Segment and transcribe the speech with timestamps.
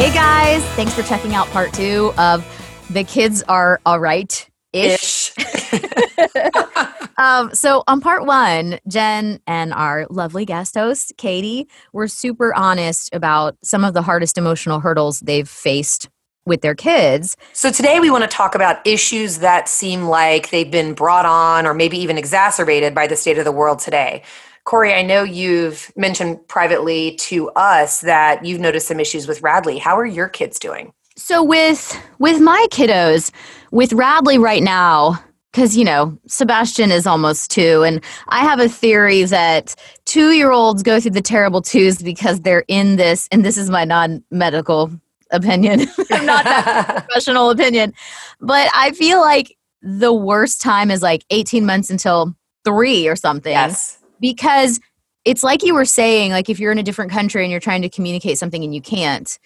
[0.00, 2.42] Hey guys, thanks for checking out part two of
[2.88, 5.34] The Kids Are Alright Ish.
[7.18, 13.10] um, so, on part one, Jen and our lovely guest host, Katie, were super honest
[13.12, 16.08] about some of the hardest emotional hurdles they've faced
[16.46, 17.36] with their kids.
[17.52, 21.66] So, today we want to talk about issues that seem like they've been brought on
[21.66, 24.22] or maybe even exacerbated by the state of the world today.
[24.64, 29.78] Corey, I know you've mentioned privately to us that you've noticed some issues with Radley.
[29.78, 30.92] How are your kids doing?
[31.16, 33.30] So with with my kiddos,
[33.70, 38.68] with Radley right now, because you know Sebastian is almost two, and I have a
[38.68, 43.70] theory that two-year-olds go through the terrible twos because they're in this, and this is
[43.70, 44.90] my non-medical
[45.30, 47.92] opinion, I'm not that professional opinion,
[48.40, 52.34] but I feel like the worst time is like 18 months until
[52.64, 53.52] three or something.
[53.52, 54.80] Yes because
[55.24, 57.82] it's like you were saying like if you're in a different country and you're trying
[57.82, 59.38] to communicate something and you can't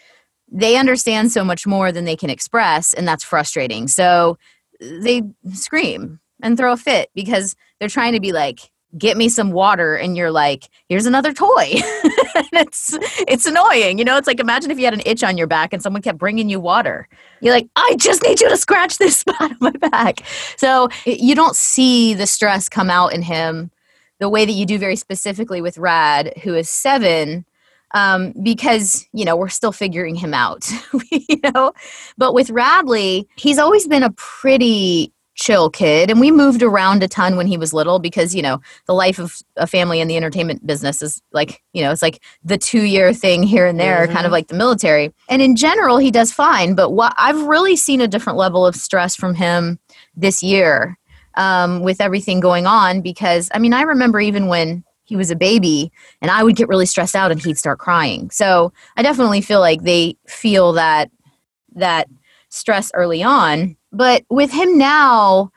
[0.50, 3.88] they understand so much more than they can express and that's frustrating.
[3.88, 4.38] So
[4.80, 5.22] they
[5.52, 9.96] scream and throw a fit because they're trying to be like get me some water
[9.96, 11.74] and you're like here's another toy.
[12.56, 14.16] It's it's annoying you know?
[14.16, 16.48] It's like imagine if you had an itch on your back and someone kept bringing
[16.48, 17.08] you water.
[17.40, 20.20] You're like i just need you to scratch this spot on my back.
[20.56, 23.70] So you don't see the stress come out in him
[24.24, 27.44] the way that you do very specifically with Rad, who is seven,
[27.90, 30.66] um, because you know we're still figuring him out.
[31.10, 31.72] you know,
[32.16, 37.08] but with Radley, he's always been a pretty chill kid and we moved around a
[37.08, 40.16] ton when he was little because you know the life of a family in the
[40.16, 44.04] entertainment business is like you know it's like the two year thing here and there
[44.04, 44.14] mm-hmm.
[44.14, 47.74] kind of like the military and in general he does fine but what i've really
[47.74, 49.76] seen a different level of stress from him
[50.14, 50.96] this year
[51.36, 55.36] um, with everything going on because I mean, I remember even when he was a
[55.36, 58.30] baby and I would get really stressed out and he'd start crying.
[58.30, 61.10] So I definitely feel like they feel that
[61.74, 62.08] that
[62.48, 63.76] stress early on.
[63.92, 65.50] But with him now,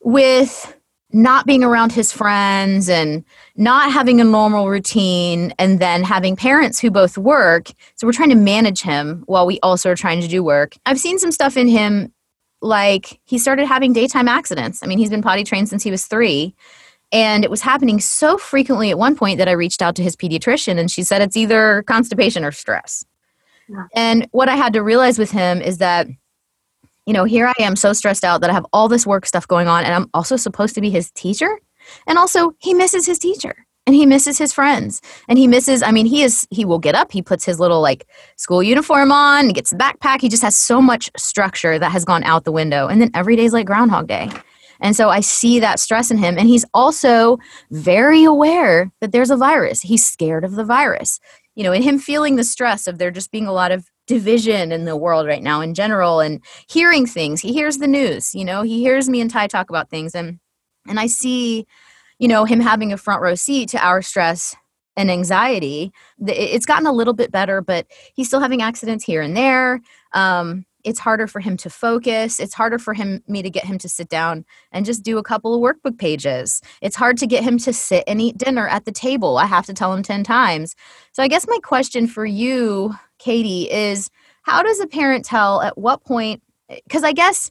[0.00, 0.76] with
[1.12, 3.24] not being around his friends and
[3.56, 8.28] not having a normal routine and then having parents who both work so we're trying
[8.28, 11.56] to manage him while we also are trying to do work i've seen some stuff
[11.56, 12.12] in him
[12.62, 14.82] like he started having daytime accidents.
[14.82, 16.54] I mean, he's been potty trained since he was three.
[17.12, 20.16] And it was happening so frequently at one point that I reached out to his
[20.16, 23.04] pediatrician and she said it's either constipation or stress.
[23.68, 23.84] Yeah.
[23.94, 26.08] And what I had to realize with him is that,
[27.06, 29.46] you know, here I am so stressed out that I have all this work stuff
[29.46, 31.60] going on and I'm also supposed to be his teacher.
[32.08, 35.00] And also, he misses his teacher and he misses his friends.
[35.28, 37.80] And he misses i mean he is he will get up he puts his little
[37.80, 41.92] like school uniform on he gets a backpack he just has so much structure that
[41.92, 42.88] has gone out the window.
[42.88, 44.30] And then every day is like groundhog day.
[44.80, 46.36] And so i see that stress in him.
[46.38, 47.38] And he's also
[47.70, 49.80] very aware that there's a virus.
[49.80, 51.20] He's scared of the virus.
[51.54, 54.70] You know and him feeling the stress of there just being a lot of division
[54.70, 57.40] in the world right now in general and hearing things.
[57.40, 60.14] He hears the news you know he hears me and ty talk about things.
[60.14, 60.38] And
[60.88, 61.66] and i see
[62.18, 64.54] you know, him having a front row seat to our stress
[64.96, 65.92] and anxiety.
[66.26, 69.80] It's gotten a little bit better, but he's still having accidents here and there.
[70.14, 72.38] Um, it's harder for him to focus.
[72.38, 75.22] It's harder for him me to get him to sit down and just do a
[75.22, 76.62] couple of workbook pages.
[76.80, 79.36] It's hard to get him to sit and eat dinner at the table.
[79.36, 80.76] I have to tell him 10 times.
[81.12, 84.10] So I guess my question for you, Katie, is
[84.42, 87.50] how does a parent tell at what point because I guess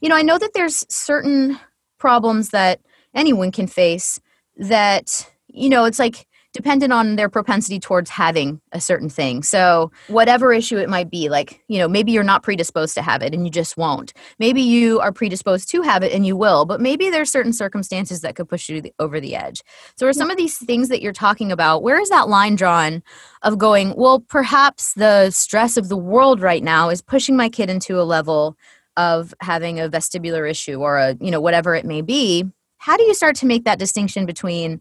[0.00, 1.58] you know, I know that there's certain
[1.98, 2.80] problems that
[3.18, 4.20] anyone can face
[4.56, 6.26] that you know it's like
[6.58, 9.42] dependent on their propensity towards having a certain thing.
[9.42, 13.22] So, whatever issue it might be, like, you know, maybe you're not predisposed to have
[13.22, 14.12] it and you just won't.
[14.38, 18.22] Maybe you are predisposed to have it and you will, but maybe there's certain circumstances
[18.22, 19.62] that could push you over the edge.
[19.96, 23.02] So, are some of these things that you're talking about, where is that line drawn
[23.42, 27.68] of going, well, perhaps the stress of the world right now is pushing my kid
[27.70, 28.56] into a level
[28.96, 32.44] of having a vestibular issue or a, you know, whatever it may be
[32.78, 34.80] how do you start to make that distinction between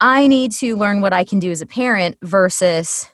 [0.00, 3.08] I need to learn what I can do as a parent versus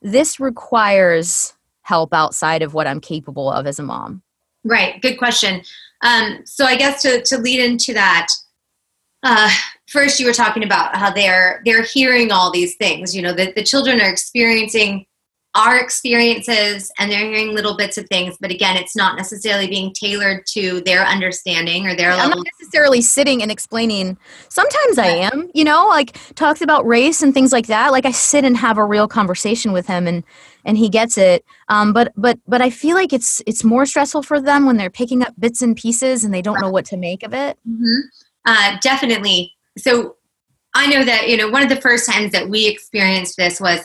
[0.00, 4.22] this requires help outside of what I'm capable of as a mom?
[4.64, 5.00] Right.
[5.00, 5.62] Good question.
[6.02, 8.28] Um, so I guess to, to lead into that,
[9.22, 9.50] uh,
[9.88, 13.14] first you were talking about how they're they're hearing all these things.
[13.14, 15.06] You know, that the children are experiencing
[15.54, 19.92] our experiences and they're hearing little bits of things but again it's not necessarily being
[19.92, 24.16] tailored to their understanding or their I'm not necessarily sitting and explaining.
[24.48, 27.92] Sometimes i am you know like talks about race and things like that.
[27.92, 30.24] Like i sit and have a real conversation with him and
[30.64, 31.44] and he gets it.
[31.68, 34.90] Um, but but but i feel like it's it's more stressful for them when they're
[34.90, 37.58] picking up bits and pieces and they don't know what to make of it.
[37.68, 38.00] Mm-hmm.
[38.46, 39.54] uh, definitely.
[39.76, 40.16] So
[40.74, 43.80] i know that you know one of the first times that we experienced this was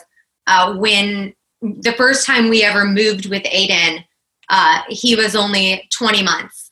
[0.46, 4.04] uh, when the first time we ever moved with Aiden,
[4.48, 6.70] uh, he was only 20 months.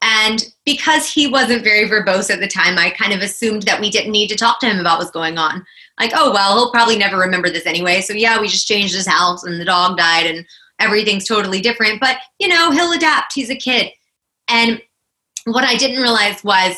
[0.00, 3.90] And because he wasn't very verbose at the time, I kind of assumed that we
[3.90, 5.64] didn't need to talk to him about what's going on.
[5.98, 8.00] Like, oh, well, he'll probably never remember this anyway.
[8.00, 10.46] So, yeah, we just changed his house and the dog died and
[10.78, 12.00] everything's totally different.
[12.00, 13.32] But, you know, he'll adapt.
[13.34, 13.90] He's a kid.
[14.46, 14.80] And
[15.44, 16.76] what I didn't realize was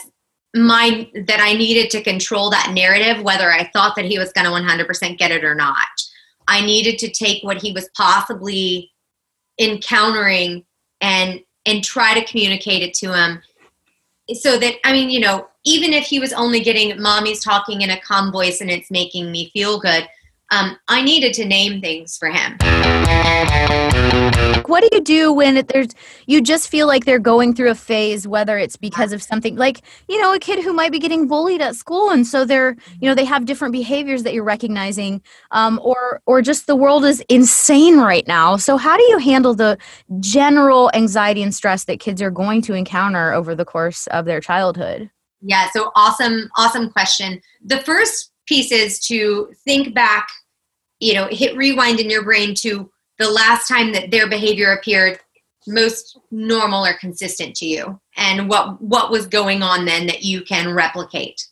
[0.55, 4.47] my that I needed to control that narrative, whether I thought that he was going
[4.47, 5.87] to 100% get it or not.
[6.51, 8.91] I needed to take what he was possibly
[9.59, 10.65] encountering
[11.01, 13.41] and and try to communicate it to him.
[14.35, 17.91] So that i mean you know even if he was only getting mommy's talking in
[17.91, 20.09] a calm voice and it's making me feel good
[20.51, 22.57] um, I needed to name things for him.
[24.67, 25.89] What do you do when there's
[26.27, 29.83] you just feel like they're going through a phase, whether it's because of something like
[30.09, 33.09] you know a kid who might be getting bullied at school, and so they're you
[33.09, 37.21] know they have different behaviors that you're recognizing, um, or or just the world is
[37.29, 38.57] insane right now.
[38.57, 39.79] So how do you handle the
[40.21, 44.41] general anxiety and stress that kids are going to encounter over the course of their
[44.41, 45.11] childhood?
[45.43, 47.41] Yeah, so awesome, awesome question.
[47.65, 50.29] The first piece is to think back
[50.99, 55.21] you know hit rewind in your brain to the last time that their behavior appeared
[55.67, 60.43] most normal or consistent to you and what what was going on then that you
[60.43, 61.47] can replicate.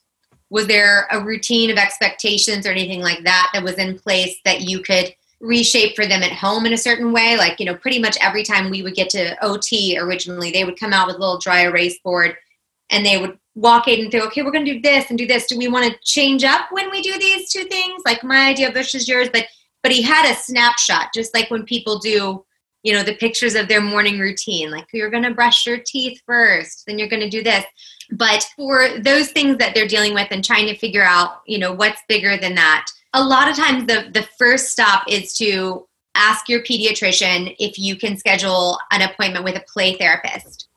[0.50, 4.62] Was there a routine of expectations or anything like that that was in place that
[4.62, 7.37] you could reshape for them at home in a certain way?
[7.37, 10.81] Like you know pretty much every time we would get to ot originally they would
[10.81, 12.37] come out with a little dry erase board
[12.91, 15.27] and they would walk in and say, okay, we're going to do this and do
[15.27, 15.47] this.
[15.47, 18.03] Do we want to change up when we do these two things?
[18.07, 19.47] Like my idea versus yours, but
[19.83, 22.45] but he had a snapshot, just like when people do,
[22.83, 24.71] you know, the pictures of their morning routine.
[24.71, 27.65] Like you're going to brush your teeth first, then you're going to do this.
[28.11, 31.73] But for those things that they're dealing with and trying to figure out, you know,
[31.73, 36.49] what's bigger than that, a lot of times the the first stop is to ask
[36.49, 40.68] your pediatrician if you can schedule an appointment with a play therapist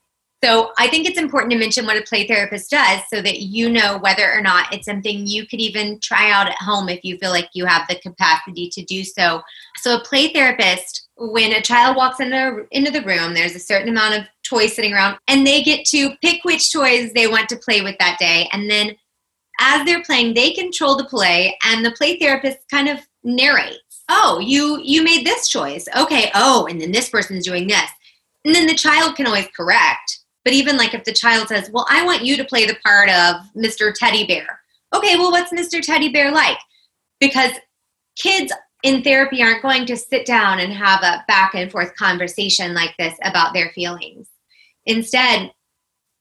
[0.44, 3.70] so I think it's important to mention what a play therapist does so that you
[3.70, 7.18] know whether or not it's something you could even try out at home if you
[7.20, 9.42] feel like you have the capacity to do so.
[9.78, 13.90] So a play therapist, when a child walks into, into the room, there's a certain
[13.90, 17.56] amount of toys sitting around and they get to pick which toys they want to
[17.58, 18.50] play with that day.
[18.52, 18.96] And then
[19.60, 23.78] as they're playing, they control the play and the play therapist kind of narrates.
[24.10, 25.88] Oh, you you made this choice.
[25.96, 27.90] Okay, oh, and then this person's doing this.
[28.44, 31.86] And then the child can always correct but even like if the child says, Well,
[31.90, 33.94] I want you to play the part of Mr.
[33.94, 34.60] Teddy Bear.
[34.94, 35.82] Okay, well, what's Mr.
[35.82, 36.58] Teddy Bear like?
[37.20, 37.52] Because
[38.18, 38.52] kids
[38.84, 42.96] in therapy aren't going to sit down and have a back and forth conversation like
[42.98, 44.28] this about their feelings.
[44.86, 45.52] Instead,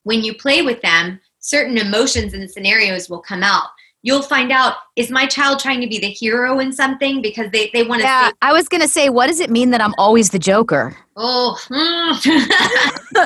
[0.05, 3.69] when you play with them, certain emotions and scenarios will come out
[4.03, 7.21] you'll find out is my child trying to be the hero in something?
[7.21, 9.71] Because they, they want to yeah, i was going to say what does it mean
[9.71, 10.97] that i'm always the joker?
[11.17, 12.31] Oh hmm.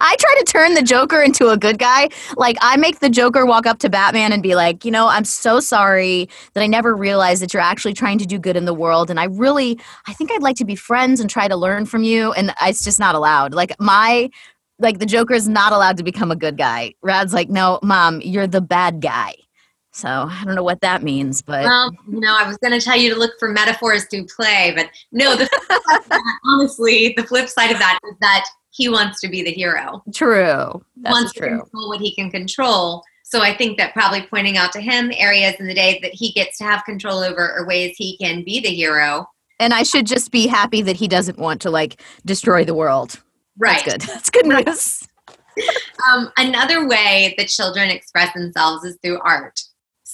[0.00, 2.08] i try to turn the joker into a good guy.
[2.36, 5.24] Like i make the joker walk up to batman and be like you know i'm
[5.24, 8.74] so sorry that i never realized that you're actually trying to do good in the
[8.74, 11.86] world and i really i think i'd like to be friends and try to learn
[11.86, 13.54] from you and it's just not allowed.
[13.54, 14.30] Like my
[14.78, 16.94] like the joker is not allowed to become a good guy.
[17.02, 19.34] Rad's like no mom you're the bad guy
[19.96, 22.84] so I don't know what that means, but well, you know, I was going to
[22.84, 25.34] tell you to look for metaphors to play, but no.
[25.34, 29.52] The that, honestly, the flip side of that is that he wants to be the
[29.52, 30.02] hero.
[30.12, 31.48] True, That's wants true.
[31.48, 33.02] to control what he can control.
[33.24, 36.30] So I think that probably pointing out to him areas in the day that he
[36.32, 39.26] gets to have control over or ways he can be the hero.
[39.58, 43.18] And I should just be happy that he doesn't want to like destroy the world.
[43.56, 43.82] Right.
[43.86, 44.00] That's good.
[44.02, 45.08] That's good news.
[46.12, 49.58] um, another way that children express themselves is through art.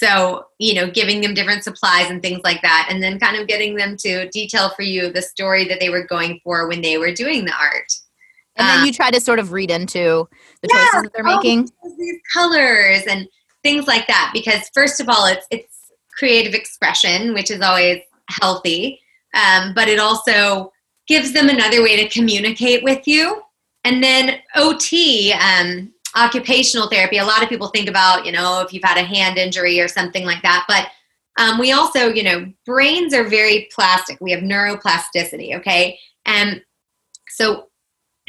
[0.02, 3.47] So, you know, giving them different supplies and things like that, and then kind of
[3.47, 6.99] getting them to detail for you the story that they were going for when they
[6.99, 7.92] were doing the art.
[8.56, 10.28] And then um, you try to sort of read into
[10.61, 11.71] the yeah, choices that they're oh, making.
[11.99, 13.28] These colors and
[13.62, 14.30] things like that.
[14.35, 15.76] Because first of all, it's it's
[16.18, 19.00] creative expression, which is always healthy.
[19.35, 20.73] Um, but it also
[21.06, 23.40] gives them another way to communicate with you.
[23.85, 28.73] And then OT, um, occupational therapy, a lot of people think about, you know, if
[28.73, 30.64] you've had a hand injury or something like that.
[30.69, 30.88] But
[31.38, 34.19] um, we also, you know, brains are very plastic.
[34.21, 35.99] We have neuroplasticity, okay?
[36.26, 36.62] And
[37.28, 37.69] so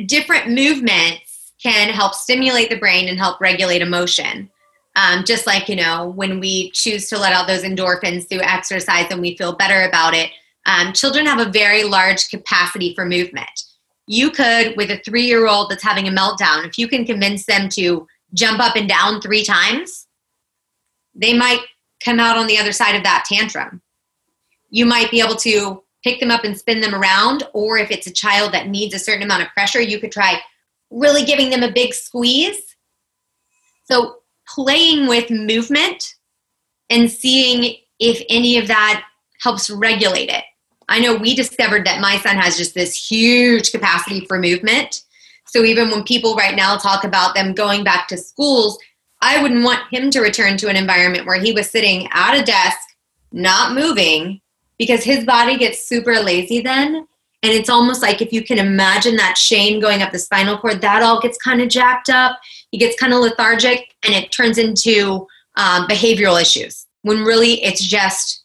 [0.05, 4.49] different movements can help stimulate the brain and help regulate emotion.
[4.95, 9.07] Um, just like, you know, when we choose to let out those endorphins through exercise
[9.09, 10.29] and we feel better about it,
[10.65, 13.63] um, children have a very large capacity for movement
[14.07, 17.45] you could with a three year old that's having a meltdown if you can convince
[17.45, 20.07] them to jump up and down three times
[21.15, 21.61] they might
[22.03, 23.81] come out on the other side of that tantrum
[24.69, 27.43] you might be able to pick them up and spin them around.
[27.53, 30.39] Or if it's a child that needs a certain amount of pressure, you could try
[30.91, 32.75] really giving them a big squeeze.
[33.85, 34.17] So
[34.47, 36.15] playing with movement
[36.89, 39.05] and seeing if any of that
[39.41, 40.43] helps regulate it.
[40.93, 45.01] I know we discovered that my son has just this huge capacity for movement.
[45.47, 48.77] So even when people right now talk about them going back to schools,
[49.19, 52.43] I wouldn't want him to return to an environment where he was sitting at a
[52.43, 52.77] desk,
[53.31, 54.39] not moving,
[54.77, 57.07] because his body gets super lazy then.
[57.41, 60.81] And it's almost like if you can imagine that chain going up the spinal cord,
[60.81, 62.39] that all gets kind of jacked up.
[62.69, 67.83] He gets kind of lethargic and it turns into um, behavioral issues when really it's
[67.83, 68.43] just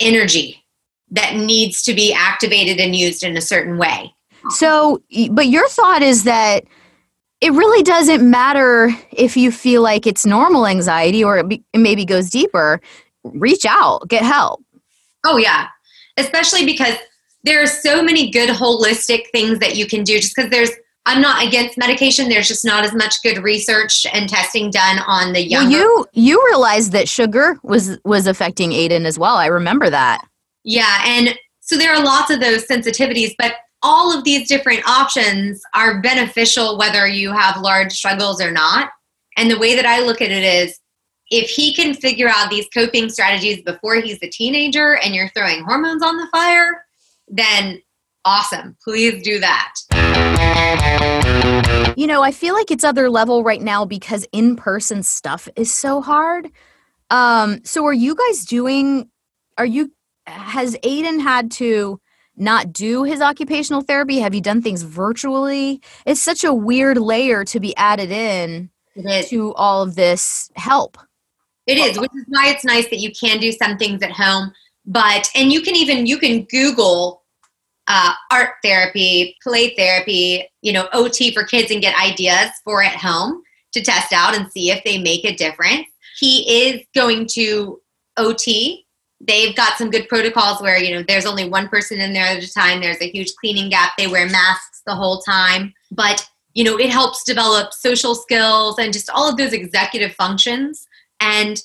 [0.00, 0.63] energy
[1.10, 4.14] that needs to be activated and used in a certain way.
[4.50, 6.64] So, but your thought is that
[7.40, 11.78] it really doesn't matter if you feel like it's normal anxiety or it, be, it
[11.78, 12.80] maybe goes deeper.
[13.22, 14.62] Reach out, get help.
[15.24, 15.68] Oh, yeah.
[16.16, 16.96] Especially because
[17.42, 20.70] there are so many good holistic things that you can do just because there's
[21.06, 22.30] I'm not against medication.
[22.30, 25.68] There's just not as much good research and testing done on the younger.
[25.68, 29.36] Well, you you realized that sugar was was affecting Aiden as well.
[29.36, 30.26] I remember that.
[30.64, 33.52] Yeah, and so there are lots of those sensitivities, but
[33.82, 38.90] all of these different options are beneficial whether you have large struggles or not.
[39.36, 40.80] And the way that I look at it is
[41.30, 45.64] if he can figure out these coping strategies before he's a teenager and you're throwing
[45.64, 46.84] hormones on the fire,
[47.28, 47.82] then
[48.24, 48.76] awesome.
[48.82, 49.74] Please do that.
[51.96, 55.72] You know, I feel like it's other level right now because in person stuff is
[55.72, 56.50] so hard.
[57.10, 59.10] Um, so are you guys doing,
[59.58, 59.92] are you,
[60.26, 62.00] has Aiden had to
[62.36, 64.18] not do his occupational therapy?
[64.18, 65.80] Have you done things virtually?
[66.06, 68.70] It's such a weird layer to be added in
[69.26, 70.98] to all of this help.
[71.66, 74.52] It is, which is why it's nice that you can do some things at home.
[74.86, 77.22] But and you can even you can Google
[77.86, 82.96] uh, art therapy, play therapy, you know, OT for kids, and get ideas for at
[82.96, 85.86] home to test out and see if they make a difference.
[86.18, 87.80] He is going to
[88.16, 88.83] OT
[89.26, 92.42] they've got some good protocols where you know there's only one person in there at
[92.42, 92.80] a time.
[92.80, 93.92] There's a huge cleaning gap.
[93.96, 95.72] They wear masks the whole time.
[95.90, 100.86] But you know it helps develop social skills and just all of those executive functions.
[101.20, 101.62] And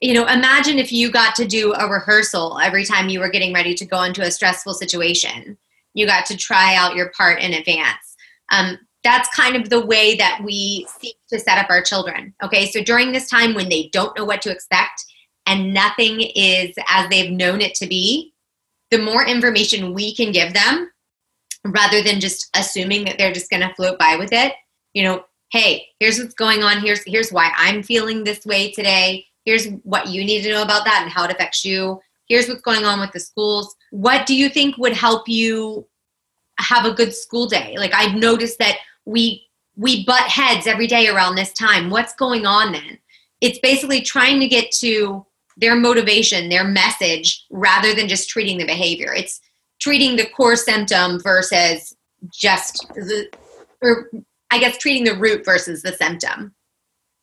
[0.00, 3.52] you know imagine if you got to do a rehearsal every time you were getting
[3.52, 5.58] ready to go into a stressful situation.
[5.94, 8.16] You got to try out your part in advance.
[8.50, 12.70] Um, that's kind of the way that we seek to set up our children okay?
[12.70, 15.04] So during this time when they don't know what to expect
[15.46, 18.32] and nothing is as they've known it to be,
[18.90, 20.90] the more information we can give them
[21.64, 24.52] rather than just assuming that they're just going to float by with it.
[24.92, 26.80] You know, hey, here's what's going on.
[26.80, 29.26] Here's here's why I'm feeling this way today.
[29.44, 32.00] Here's what you need to know about that and how it affects you.
[32.28, 33.74] Here's what's going on with the schools.
[33.90, 35.86] What do you think would help you
[36.58, 37.74] have a good school day?
[37.76, 39.46] Like I've noticed that we
[39.76, 41.90] we butt heads every day around this time.
[41.90, 42.98] What's going on then?
[43.40, 48.66] It's basically trying to get to their motivation, their message, rather than just treating the
[48.66, 49.12] behavior.
[49.14, 49.40] It's
[49.80, 51.94] treating the core symptom versus
[52.32, 53.28] just the,
[53.82, 54.10] or
[54.50, 56.54] I guess treating the root versus the symptom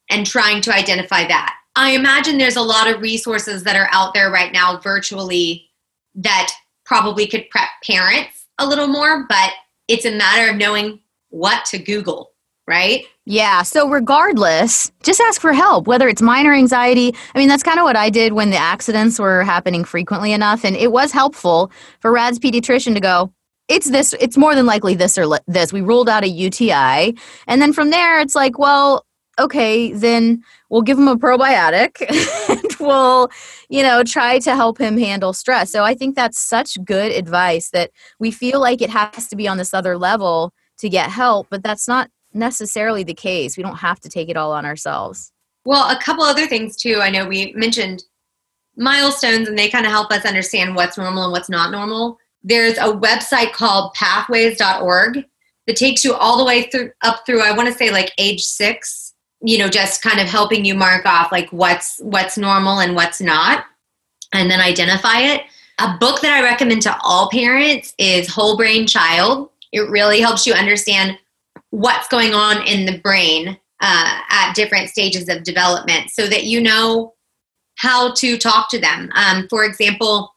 [0.10, 1.56] and trying to identify that.
[1.76, 5.70] I imagine there's a lot of resources that are out there right now virtually
[6.16, 6.52] that
[6.86, 9.52] probably could prep parents a little more, but
[9.88, 12.32] it's a matter of knowing what to Google,
[12.68, 13.06] right?
[13.30, 13.62] Yeah.
[13.62, 17.14] So, regardless, just ask for help, whether it's minor anxiety.
[17.36, 20.66] I mean, that's kind of what I did when the accidents were happening frequently enough.
[20.66, 23.32] And it was helpful for Rad's pediatrician to go,
[23.68, 25.72] it's this, it's more than likely this or this.
[25.72, 27.14] We ruled out a UTI.
[27.46, 29.06] And then from there, it's like, well,
[29.38, 32.02] okay, then we'll give him a probiotic
[32.50, 33.30] and we'll,
[33.70, 35.72] you know, try to help him handle stress.
[35.72, 39.48] So, I think that's such good advice that we feel like it has to be
[39.48, 42.10] on this other level to get help, but that's not
[42.40, 43.58] necessarily the case.
[43.58, 45.32] We don't have to take it all on ourselves.
[45.66, 47.00] Well, a couple other things too.
[47.02, 48.04] I know we mentioned
[48.76, 52.18] milestones and they kind of help us understand what's normal and what's not normal.
[52.42, 55.26] There's a website called pathways.org
[55.68, 58.42] that takes you all the way through up through I want to say like age
[58.42, 62.96] 6, you know, just kind of helping you mark off like what's what's normal and
[62.96, 63.66] what's not
[64.34, 65.44] and then identify it.
[65.80, 69.50] A book that I recommend to all parents is Whole Brain Child.
[69.72, 71.18] It really helps you understand
[71.72, 76.62] what's going on in the brain uh, at different stages of development so that you
[76.62, 77.14] know
[77.78, 79.10] how to talk to them.
[79.16, 80.34] Um, for example,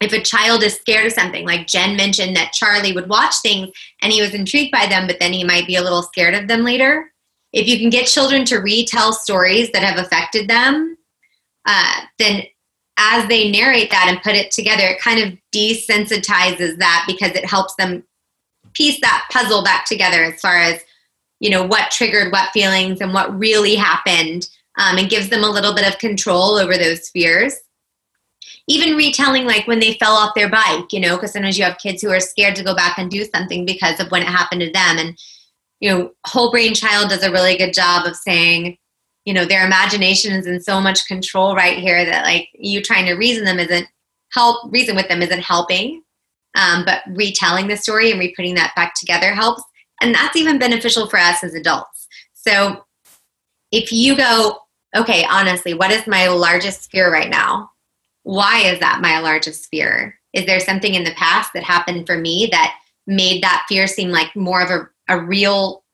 [0.00, 3.68] if a child is scared of something, like Jen mentioned that Charlie would watch things
[4.00, 6.48] and he was intrigued by them, but then he might be a little scared of
[6.48, 7.12] them later.
[7.52, 10.96] If you can get children to retell stories that have affected them,
[11.66, 12.42] uh, then
[12.98, 17.44] as they narrate that and put it together, it kind of desensitizes that because it
[17.44, 18.04] helps them
[18.78, 20.80] piece that puzzle back together as far as
[21.40, 25.50] you know what triggered what feelings and what really happened um, and gives them a
[25.50, 27.54] little bit of control over those fears.
[28.68, 31.78] Even retelling like when they fell off their bike you know because sometimes you have
[31.78, 34.60] kids who are scared to go back and do something because of when it happened
[34.60, 34.98] to them.
[34.98, 35.18] And
[35.80, 38.78] you know whole brain child does a really good job of saying
[39.24, 43.06] you know their imagination is in so much control right here that like you trying
[43.06, 43.88] to reason them isn't
[44.32, 46.02] help reason with them isn't helping
[46.56, 49.62] um, but retelling the story and re-putting that back together helps.
[50.00, 52.08] And that's even beneficial for us as adults.
[52.34, 52.84] So
[53.72, 54.58] if you go
[54.96, 57.70] okay honestly what is my largest fear right now?
[58.22, 60.18] Why is that my largest fear?
[60.32, 62.74] Is there something in the past that happened for me that
[63.06, 65.84] made that fear seem like more of a, a real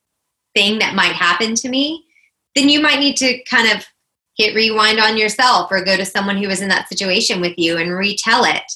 [0.55, 2.05] thing that might happen to me?
[2.55, 3.85] Then you might need to kind of
[4.37, 7.77] hit rewind on yourself or go to someone who was in that situation with you
[7.77, 8.73] and retell it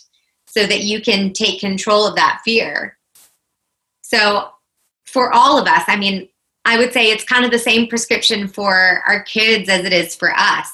[0.49, 2.97] so that you can take control of that fear.
[4.03, 4.49] So,
[5.05, 6.29] for all of us, I mean,
[6.65, 10.15] I would say it's kind of the same prescription for our kids as it is
[10.15, 10.69] for us.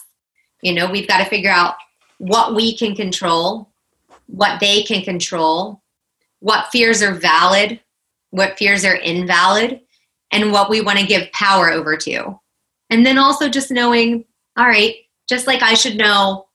[0.62, 1.76] You know, we've got to figure out
[2.18, 3.70] what we can control,
[4.26, 5.82] what they can control,
[6.40, 7.80] what fears are valid,
[8.30, 9.80] what fears are invalid,
[10.32, 12.38] and what we want to give power over to.
[12.90, 14.24] And then also just knowing,
[14.56, 14.96] all right,
[15.28, 16.48] just like I should know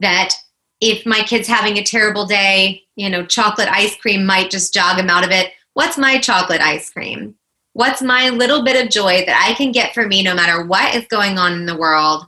[0.00, 0.34] that
[0.80, 4.98] if my kid's having a terrible day, you know, chocolate ice cream might just jog
[4.98, 5.50] him out of it.
[5.74, 7.34] What's my chocolate ice cream?
[7.72, 10.94] What's my little bit of joy that I can get for me no matter what
[10.94, 12.26] is going on in the world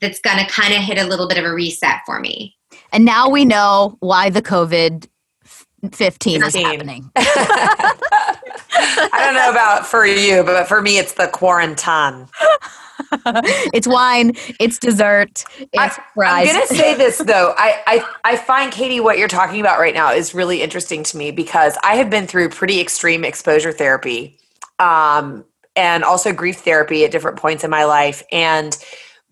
[0.00, 2.56] that's going to kind of hit a little bit of a reset for me?
[2.92, 5.08] And now we know why the COVID
[5.92, 7.10] 15 is happening.
[8.72, 12.28] I don't know about for you, but for me, it's the quarantine.
[13.72, 16.48] it's wine, it's dessert, it's I, fries.
[16.48, 17.54] I'm going to say this though.
[17.56, 21.16] I, I, I find, Katie, what you're talking about right now is really interesting to
[21.16, 24.38] me because I have been through pretty extreme exposure therapy
[24.78, 25.44] um,
[25.76, 28.22] and also grief therapy at different points in my life.
[28.30, 28.76] And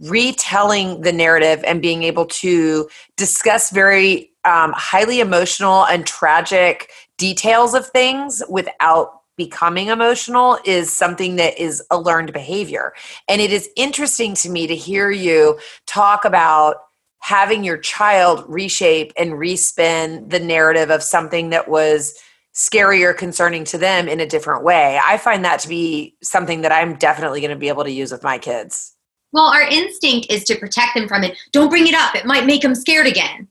[0.01, 7.75] retelling the narrative and being able to discuss very um, highly emotional and tragic details
[7.75, 12.92] of things without becoming emotional is something that is a learned behavior.
[13.27, 16.77] And it is interesting to me to hear you talk about
[17.20, 22.14] having your child reshape and respin the narrative of something that was
[22.53, 25.01] scary or concerning to them in a different way.
[25.03, 28.12] I find that to be something that I'm definitely going to be able to use
[28.12, 28.94] with my kids.
[29.33, 31.37] Well, our instinct is to protect them from it.
[31.53, 33.48] Don't bring it up, it might make them scared again.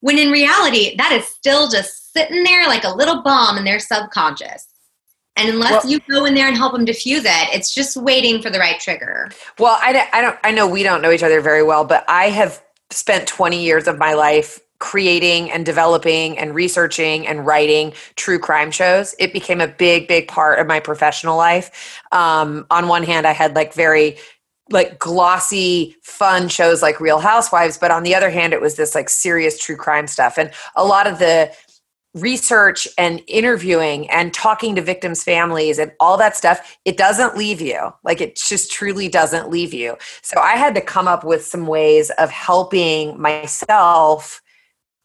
[0.00, 3.80] When in reality, that is still just sitting there like a little bomb in their
[3.80, 4.73] subconscious.
[5.36, 8.40] And unless well, you go in there and help them diffuse it, it's just waiting
[8.40, 9.30] for the right trigger.
[9.58, 10.38] Well, I, I don't.
[10.44, 13.88] I know we don't know each other very well, but I have spent 20 years
[13.88, 19.14] of my life creating and developing and researching and writing true crime shows.
[19.18, 22.00] It became a big, big part of my professional life.
[22.12, 24.18] Um, on one hand, I had like very
[24.70, 28.94] like glossy fun shows like real housewives but on the other hand it was this
[28.94, 31.52] like serious true crime stuff and a lot of the
[32.14, 37.60] research and interviewing and talking to victims' families and all that stuff, it doesn't leave
[37.60, 37.92] you.
[38.04, 39.96] Like it just truly doesn't leave you.
[40.22, 44.40] So I had to come up with some ways of helping myself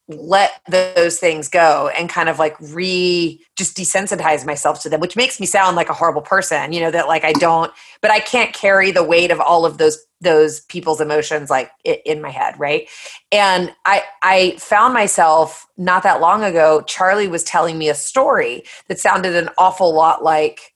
[0.09, 5.15] let those things go and kind of like re just desensitize myself to them which
[5.15, 8.19] makes me sound like a horrible person you know that like i don't but i
[8.19, 12.59] can't carry the weight of all of those those people's emotions like in my head
[12.59, 12.89] right?
[13.31, 18.63] And i i found myself not that long ago charlie was telling me a story
[18.87, 20.73] that sounded an awful lot like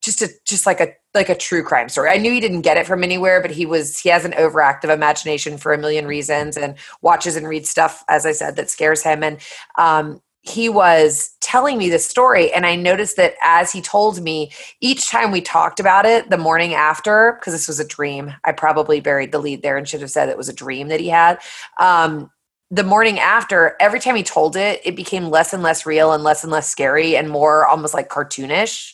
[0.00, 2.10] just a just like a like a true crime story.
[2.10, 4.94] I knew he didn't get it from anywhere, but he was he has an overactive
[4.94, 9.02] imagination for a million reasons and watches and reads stuff, as I said, that scares
[9.02, 9.24] him.
[9.24, 9.38] And
[9.76, 14.52] um, he was telling me this story, and I noticed that as he told me,
[14.80, 18.52] each time we talked about it the morning after, because this was a dream, I
[18.52, 21.08] probably buried the lead there and should have said it was a dream that he
[21.08, 21.40] had.
[21.80, 22.30] Um,
[22.70, 26.22] the morning after, every time he told it, it became less and less real and
[26.22, 28.92] less and less scary and more almost like cartoonish.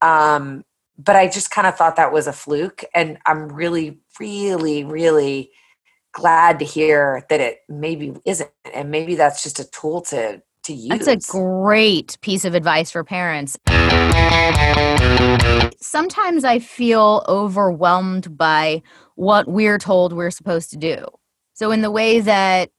[0.00, 0.64] Um,
[0.98, 2.84] but I just kind of thought that was a fluke.
[2.94, 5.50] And I'm really, really, really
[6.12, 8.50] glad to hear that it maybe isn't.
[8.74, 11.06] And maybe that's just a tool to to use.
[11.06, 13.58] That's a great piece of advice for parents.
[15.80, 18.82] Sometimes I feel overwhelmed by
[19.14, 21.06] what we're told we're supposed to do.
[21.54, 22.70] So in the way that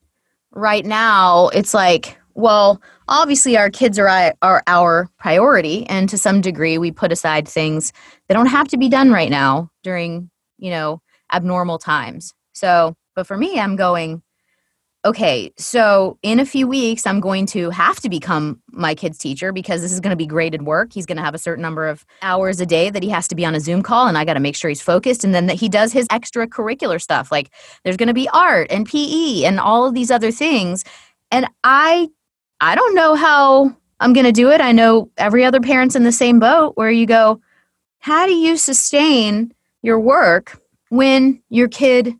[0.52, 6.40] right now it's like well, obviously our kids are are our priority and to some
[6.40, 7.92] degree we put aside things
[8.28, 11.00] that don't have to be done right now during, you know,
[11.32, 12.34] abnormal times.
[12.52, 14.22] So, but for me I'm going
[15.04, 19.52] okay, so in a few weeks, I'm going to have to become my kid's teacher
[19.52, 20.92] because this is going to be graded work.
[20.92, 23.34] He's going to have a certain number of hours a day that he has to
[23.34, 25.24] be on a Zoom call, and I got to make sure he's focused.
[25.24, 27.32] And then that he does his extracurricular stuff.
[27.32, 27.50] Like
[27.84, 30.84] there's going to be art and PE and all of these other things.
[31.30, 32.08] And I,
[32.60, 34.60] I don't know how I'm going to do it.
[34.60, 37.40] I know every other parent's in the same boat where you go,
[37.98, 42.14] how do you sustain your work when your kid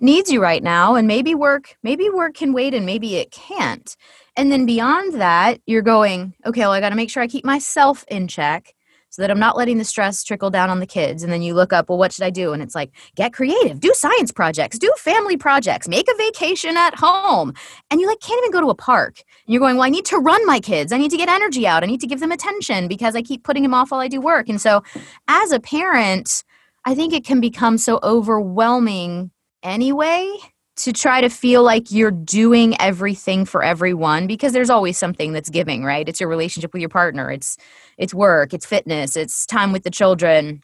[0.00, 0.94] needs you right now?
[0.94, 3.96] And maybe work maybe work can wait and maybe it can't.
[4.36, 7.44] And then beyond that you're going okay well i got to make sure i keep
[7.44, 8.74] myself in check
[9.14, 11.22] so that i'm not letting the stress trickle down on the kids.
[11.22, 12.52] And then you look up well what should i do?
[12.52, 16.96] And it's like get creative do science projects do family projects make a vacation at
[16.96, 17.52] home.
[17.92, 19.18] And you like can't even go to a park.
[19.46, 20.92] And you're going well i need to run my kids.
[20.92, 21.84] I need to get energy out.
[21.84, 24.20] I need to give them attention because i keep putting them off while i do
[24.20, 24.48] work.
[24.48, 24.82] And so
[25.28, 26.42] as a parent
[26.84, 29.30] i think it can become so overwhelming
[29.62, 30.28] anyway
[30.76, 35.50] to try to feel like you're doing everything for everyone because there's always something that's
[35.50, 36.08] giving right?
[36.08, 37.56] It's your relationship with your partner it's
[37.98, 40.62] it's work it's fitness it's time with the children.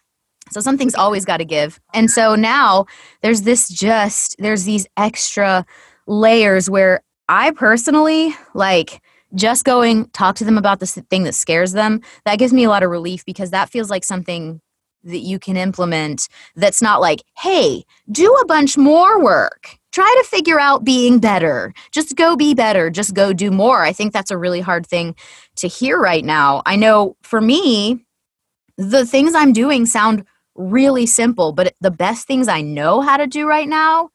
[0.51, 1.79] So something's always got to give.
[1.95, 2.87] And so now
[3.23, 5.65] there's this just there's these extra
[6.07, 9.01] layers where i personally like
[9.35, 12.69] just going talk to them about this thing that scares them that gives me a
[12.69, 14.61] lot of relief because that feels like something
[15.05, 19.79] that you can implement that's not like, hey, do a bunch more work.
[19.93, 21.73] Try to figure out being better.
[21.91, 22.91] Just go be better.
[22.91, 23.83] Just go do more.
[23.83, 25.17] I think that's a really hard thing
[25.57, 26.63] to hear right now.
[26.67, 28.05] I know for me,
[28.77, 33.27] the things I'm doing sound really simple, but the best things I know how to
[33.27, 34.11] do right now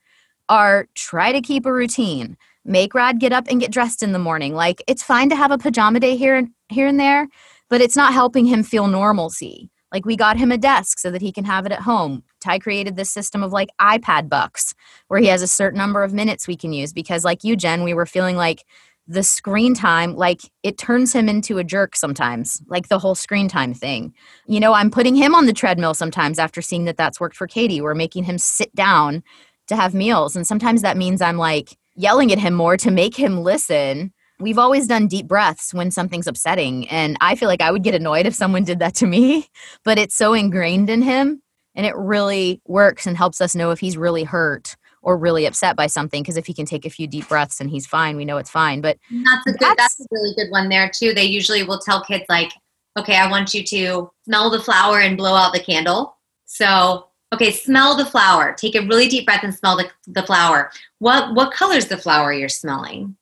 [0.49, 2.37] are try to keep a routine.
[2.63, 4.55] Make Rad get up and get dressed in the morning.
[4.55, 7.27] Like it's fine to have a pajama day here and here and there,
[7.69, 9.69] but it's not helping him feel normalcy.
[9.95, 12.21] Like we got him a desk so that he can have it at home.
[12.41, 14.73] Ty created this system of like iPad bucks
[15.07, 17.81] where he has a certain number of minutes we can use because like you Jen,
[17.81, 18.65] we were feeling like
[19.07, 23.47] the screen time like it turns him into a jerk sometimes like the whole screen
[23.47, 24.11] time thing
[24.47, 27.45] you know i'm putting him on the treadmill sometimes after seeing that that's worked for
[27.45, 29.21] katie we're making him sit down
[29.67, 33.15] to have meals and sometimes that means i'm like yelling at him more to make
[33.15, 37.71] him listen we've always done deep breaths when something's upsetting and i feel like i
[37.71, 39.47] would get annoyed if someone did that to me
[39.83, 41.41] but it's so ingrained in him
[41.75, 45.75] and it really works and helps us know if he's really hurt or really upset
[45.75, 48.25] by something because if he can take a few deep breaths and he's fine we
[48.25, 51.13] know it's fine but that's a good that's, that's a really good one there too.
[51.13, 52.51] They usually will tell kids like
[52.97, 56.17] okay i want you to smell the flower and blow out the candle.
[56.45, 58.53] So okay smell the flower.
[58.53, 60.71] Take a really deep breath and smell the, the flower.
[60.99, 63.15] What what color is the flower you're smelling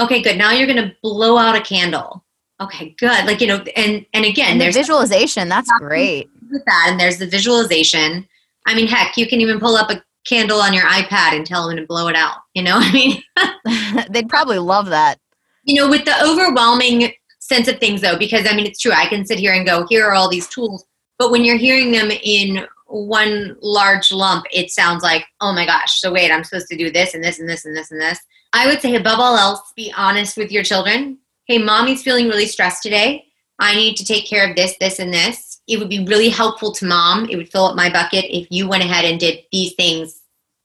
[0.00, 0.36] okay good.
[0.36, 2.24] Now you're going to blow out a candle.
[2.60, 3.24] Okay good.
[3.26, 6.28] Like you know and and again and there's visualization that's great.
[6.50, 8.28] with that and there's the visualization.
[8.66, 11.66] I mean heck you can even pull up a candle on your ipad and tell
[11.66, 13.22] them to blow it out you know i mean?
[14.10, 15.18] They'd probably love that.
[15.64, 19.06] You know with the overwhelming sense of things though because i mean it's true i
[19.06, 20.84] can sit here and go here are all these tools
[21.18, 26.00] but when you're hearing them in one large lump it sounds like oh my gosh
[26.00, 28.20] so wait i'm supposed to do this and this and this and this and this
[28.52, 31.18] I would say, above all else, be honest with your children.
[31.46, 33.26] Hey, mommy's feeling really stressed today.
[33.58, 35.60] I need to take care of this, this, and this.
[35.68, 37.28] It would be really helpful to mom.
[37.28, 40.20] It would fill up my bucket if you went ahead and did these things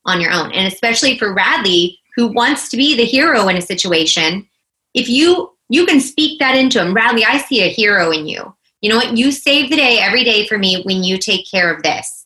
[0.05, 0.51] on your own.
[0.53, 4.47] And especially for Radley, who wants to be the hero in a situation,
[4.93, 6.93] if you you can speak that into him.
[6.93, 8.55] Radley, I see a hero in you.
[8.81, 9.17] You know what?
[9.17, 12.24] You save the day every day for me when you take care of this.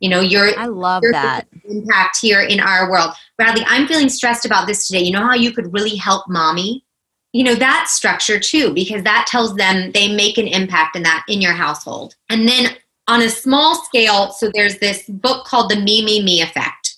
[0.00, 3.10] You know, you're I love you're that impact here in our world.
[3.38, 5.02] Radley, I'm feeling stressed about this today.
[5.02, 6.84] You know how you could really help mommy?
[7.32, 11.24] You know, that structure too, because that tells them they make an impact in that
[11.28, 12.14] in your household.
[12.28, 12.76] And then
[13.08, 16.96] on a small scale, so there's this book called The Me, Me, Me Effect.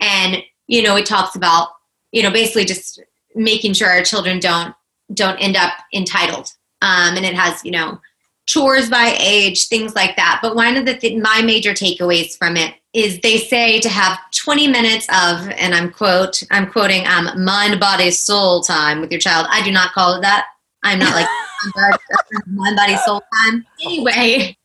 [0.00, 1.68] And, you know, it talks about,
[2.12, 3.00] you know, basically just
[3.34, 4.74] making sure our children don't
[5.12, 6.48] don't end up entitled.
[6.82, 8.00] Um, and it has, you know,
[8.46, 10.40] chores by age, things like that.
[10.42, 14.18] But one of the th- my major takeaways from it is they say to have
[14.32, 19.20] 20 minutes of, and I'm quote, I'm quoting, um, mind, body, soul time with your
[19.20, 19.46] child.
[19.50, 20.46] I do not call it that.
[20.84, 21.26] I'm not like
[22.46, 23.64] mind, body, soul time.
[23.82, 24.56] Anyway,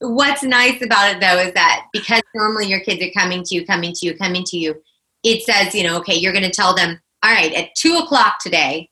[0.00, 3.66] what's nice about it though is that because normally your kids are coming to you,
[3.66, 4.74] coming to you, coming to you,
[5.22, 8.38] it says, you know, okay, you're going to tell them, all right, at two o'clock
[8.40, 8.90] today,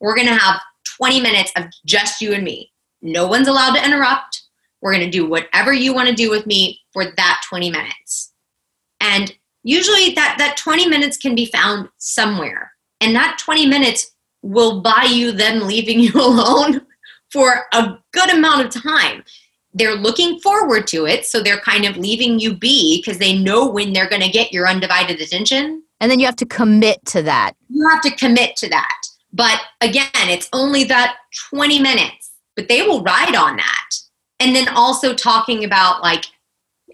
[0.00, 0.60] we're going to have
[0.98, 2.69] 20 minutes of just you and me
[3.02, 4.42] no one's allowed to interrupt.
[4.80, 8.32] We're going to do whatever you want to do with me for that 20 minutes.
[9.00, 12.72] And usually that, that 20 minutes can be found somewhere.
[13.00, 16.82] And that 20 minutes will buy you them leaving you alone
[17.30, 19.24] for a good amount of time.
[19.72, 23.68] They're looking forward to it, so they're kind of leaving you be because they know
[23.68, 27.22] when they're going to get your undivided attention And then you have to commit to
[27.22, 27.52] that.
[27.68, 28.96] You have to commit to that.
[29.32, 31.16] But again, it's only that
[31.50, 32.19] 20 minutes,
[32.60, 33.90] but they will ride on that.
[34.38, 36.26] And then also talking about like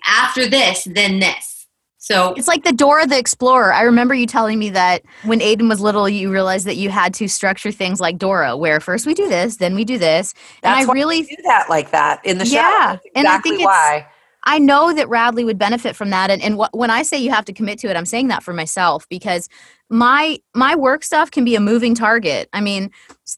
[0.07, 1.66] after this, then this.
[1.98, 3.72] So it's like the Dora the Explorer.
[3.72, 7.12] I remember you telling me that when Aiden was little, you realized that you had
[7.14, 10.33] to structure things like Dora, where first we do this, then we do this.
[10.62, 12.55] That's and I really do that like that in the show.
[12.55, 14.07] Yeah, exactly and I think why.
[14.44, 17.31] I know that Radley would benefit from that, and and wh- when I say you
[17.31, 19.48] have to commit to it, I'm saying that for myself because
[19.88, 22.49] my my work stuff can be a moving target.
[22.53, 22.90] I mean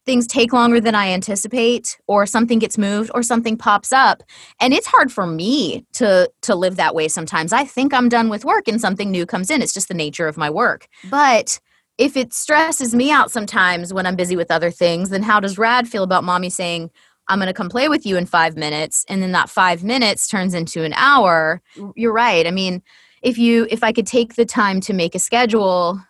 [0.05, 4.21] things take longer than i anticipate or something gets moved or something pops up
[4.59, 7.53] and it's hard for me to to live that way sometimes.
[7.53, 9.61] I think i'm done with work and something new comes in.
[9.61, 10.87] It's just the nature of my work.
[11.09, 11.59] But
[11.97, 15.57] if it stresses me out sometimes when i'm busy with other things then how does
[15.57, 16.89] rad feel about mommy saying
[17.27, 20.27] i'm going to come play with you in 5 minutes and then that 5 minutes
[20.27, 21.61] turns into an hour?
[21.95, 22.47] You're right.
[22.47, 22.81] I mean
[23.21, 26.01] if you if i could take the time to make a schedule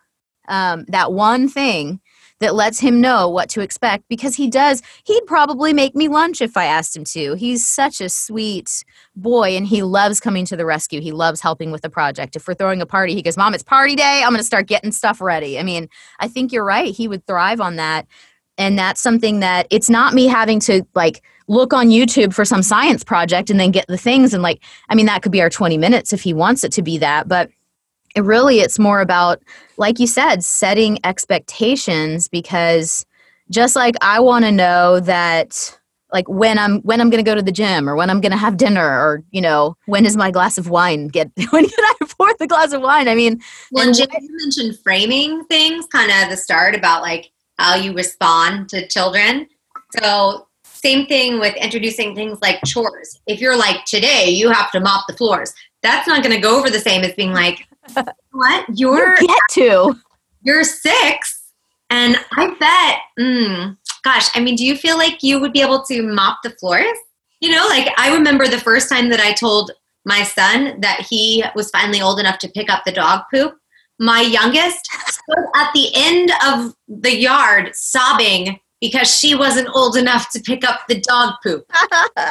[0.50, 2.00] um, that one thing
[2.40, 6.40] that lets him know what to expect because he does he'd probably make me lunch
[6.40, 7.34] if i asked him to.
[7.34, 8.82] He's such a sweet
[9.14, 11.00] boy and he loves coming to the rescue.
[11.00, 12.36] He loves helping with the project.
[12.36, 14.22] If we're throwing a party he goes mom it's party day.
[14.24, 15.58] I'm going to start getting stuff ready.
[15.58, 16.92] I mean i think you're right.
[16.94, 18.06] He would thrive on that.
[18.58, 22.62] And that's something that it's not me having to like look on youtube for some
[22.62, 25.50] science project and then get the things and like i mean that could be our
[25.50, 27.50] 20 minutes if he wants it to be that but
[28.14, 29.42] it really it's more about
[29.76, 33.04] like you said setting expectations because
[33.50, 35.78] just like i want to know that
[36.12, 38.32] like when i'm when i'm going to go to the gym or when i'm going
[38.32, 41.84] to have dinner or you know when is my glass of wine get when can
[41.84, 43.08] i pour the glass of wine?
[43.08, 47.30] I mean well and James mentioned framing things kind of at the start about like
[47.58, 49.46] how you respond to children.
[49.98, 53.20] So same thing with introducing things like chores.
[53.26, 56.58] If you're like today you have to mop the floors that's not going to go
[56.58, 57.66] over the same as being like
[58.32, 58.66] what?
[58.74, 59.94] You're you get to.
[60.42, 61.52] You're six,
[61.90, 62.98] and I bet.
[63.18, 66.50] Mm, gosh, I mean, do you feel like you would be able to mop the
[66.50, 66.96] floors?
[67.40, 69.72] You know, like I remember the first time that I told
[70.04, 73.54] my son that he was finally old enough to pick up the dog poop.
[73.98, 80.30] My youngest stood at the end of the yard sobbing because she wasn't old enough
[80.30, 81.70] to pick up the dog poop.
[82.16, 82.26] and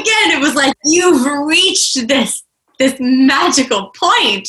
[0.00, 2.42] again, it was like, you've reached this
[2.84, 4.48] this magical point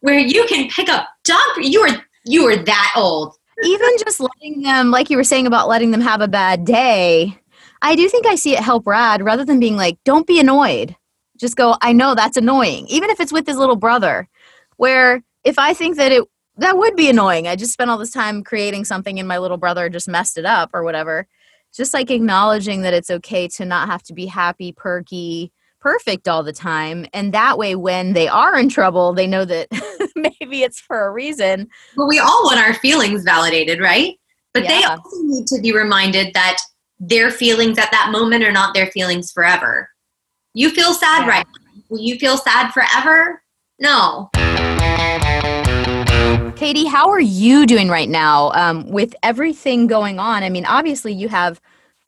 [0.00, 3.36] where you can pick up dog you are you are that old.
[3.64, 7.38] Even just letting them like you were saying about letting them have a bad day
[7.80, 10.94] i do think i see it help rad rather than being like don't be annoyed.
[11.38, 12.86] Just go i know that's annoying.
[12.88, 14.28] Even if it's with his little brother
[14.76, 16.24] where if i think that it
[16.58, 17.48] that would be annoying.
[17.48, 20.44] I just spent all this time creating something and my little brother just messed it
[20.44, 21.26] up or whatever.
[21.74, 25.50] Just like acknowledging that it's okay to not have to be happy perky
[25.82, 27.06] perfect all the time.
[27.12, 29.68] And that way, when they are in trouble, they know that
[30.16, 31.68] maybe it's for a reason.
[31.96, 34.14] Well, we all want our feelings validated, right?
[34.54, 34.68] But yeah.
[34.68, 36.58] they also need to be reminded that
[37.00, 39.88] their feelings at that moment are not their feelings forever.
[40.54, 41.28] You feel sad yeah.
[41.28, 41.82] right now.
[41.88, 43.42] Will you feel sad forever?
[43.80, 44.30] No.
[46.54, 50.44] Katie, how are you doing right now um, with everything going on?
[50.44, 51.60] I mean, obviously, you have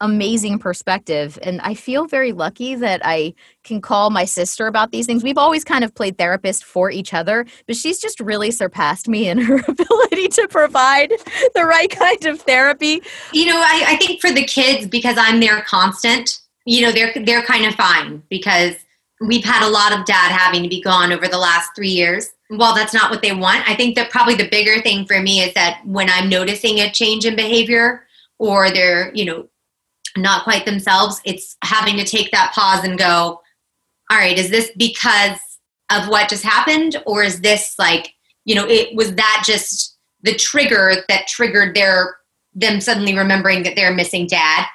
[0.04, 1.38] amazing perspective.
[1.42, 5.24] And I feel very lucky that I can call my sister about these things.
[5.24, 9.28] We've always kind of played therapist for each other, but she's just really surpassed me
[9.30, 11.12] in her ability to provide
[11.54, 13.02] the right kind of therapy.
[13.32, 17.12] You know, I, I think for the kids, because I'm their constant, you know, they're
[17.24, 18.74] they're kind of fine because
[19.20, 22.30] we've had a lot of dad having to be gone over the last three years.
[22.50, 23.68] Well, that's not what they want.
[23.68, 26.90] I think that probably the bigger thing for me is that when I'm noticing a
[26.90, 28.04] change in behavior
[28.38, 29.48] or they're, you know,
[30.16, 33.40] not quite themselves, it's having to take that pause and go,
[34.10, 35.38] all right, is this because
[35.90, 36.96] of what just happened?
[37.06, 42.16] Or is this like, you know, it was that just the trigger that triggered their
[42.54, 44.66] them suddenly remembering that they're missing dad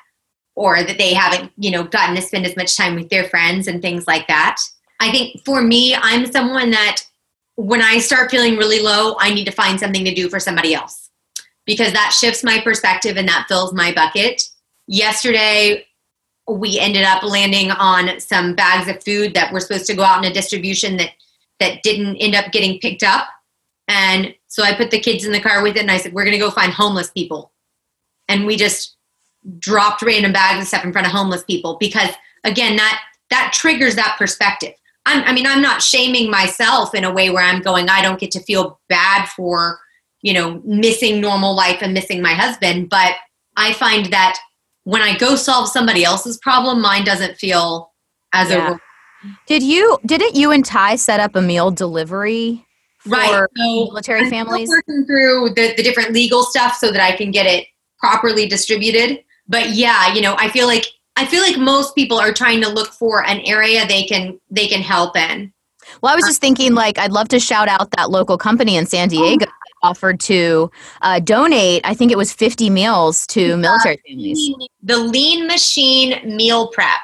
[0.56, 3.68] or that they haven't, you know, gotten to spend as much time with their friends
[3.68, 4.58] and things like that.
[5.00, 7.02] I think for me, I'm someone that
[7.56, 10.74] when I start feeling really low, I need to find something to do for somebody
[10.74, 11.10] else
[11.66, 14.42] because that shifts my perspective and that fills my bucket
[14.90, 15.86] yesterday
[16.48, 20.24] we ended up landing on some bags of food that were supposed to go out
[20.24, 21.12] in a distribution that
[21.60, 23.28] that didn't end up getting picked up.
[23.88, 26.26] And so i put the kids in the car with it and i said we're
[26.26, 27.52] going to go find homeless people.
[28.28, 28.98] And we just
[29.60, 32.10] dropped random bags of stuff in front of homeless people because
[32.44, 34.74] again that that triggers that perspective.
[35.06, 38.20] I'm, i mean i'm not shaming myself in a way where i'm going i don't
[38.20, 39.80] get to feel bad for
[40.22, 43.14] you know missing normal life and missing my husband but
[43.56, 44.40] i find that
[44.90, 47.94] when I go solve somebody else's problem, mine doesn't feel
[48.34, 48.70] as yeah.
[48.70, 48.82] over.
[49.46, 52.66] Did you didn't you and Ty set up a meal delivery
[53.00, 53.48] for Right.
[53.56, 54.70] So military families?
[54.70, 57.68] working through the, the different legal stuff so that I can get it
[58.00, 59.24] properly distributed.
[59.48, 62.70] But yeah, you know, I feel like I feel like most people are trying to
[62.70, 65.54] look for an area they can they can help in.
[66.02, 68.86] Well, I was just thinking, like, I'd love to shout out that local company in
[68.86, 69.50] San oh, Diego that
[69.84, 71.82] offered to uh, donate.
[71.84, 74.52] I think it was 50 meals to military families.
[74.84, 77.02] The Lean Machine Meal Prep.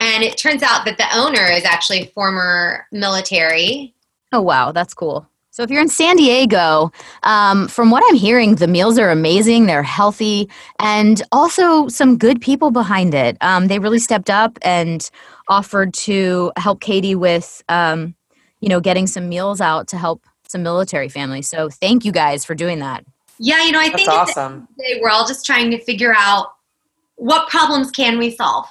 [0.00, 3.94] And it turns out that the owner is actually former military.
[4.32, 5.26] Oh, wow, that's cool.
[5.56, 9.64] So, if you're in San Diego, um, from what I'm hearing, the meals are amazing.
[9.64, 13.38] They're healthy and also some good people behind it.
[13.40, 15.08] Um, they really stepped up and
[15.48, 18.14] offered to help Katie with, um,
[18.60, 21.48] you know, getting some meals out to help some military families.
[21.48, 23.04] So, thank you guys for doing that.
[23.38, 24.52] Yeah, you know, I That's think at awesome.
[24.52, 26.52] end of the day, we're all just trying to figure out
[27.16, 28.66] what problems can we solve.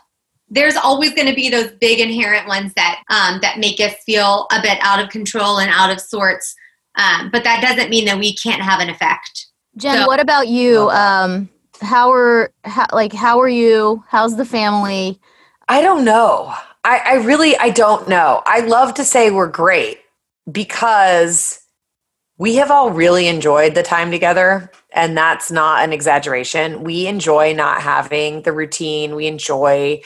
[0.49, 4.47] There's always going to be those big inherent ones that um, that make us feel
[4.51, 6.55] a bit out of control and out of sorts.
[6.95, 9.47] Um, but that doesn't mean that we can't have an effect.
[9.77, 10.89] Jen, So- what about you?
[10.91, 11.49] Um,
[11.81, 14.03] how are how, like how are you?
[14.07, 15.19] How's the family?
[15.67, 16.53] I don't know.
[16.83, 18.41] I, I really I don't know.
[18.45, 19.99] I love to say we're great
[20.51, 21.59] because
[22.37, 26.83] we have all really enjoyed the time together and that's not an exaggeration.
[26.83, 29.15] We enjoy not having the routine.
[29.15, 30.01] We enjoy